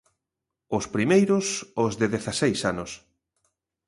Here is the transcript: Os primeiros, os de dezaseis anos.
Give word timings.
Os 0.77 0.85
primeiros, 0.95 1.45
os 1.85 1.93
de 1.99 2.07
dezaseis 2.13 2.59
anos. 2.71 2.91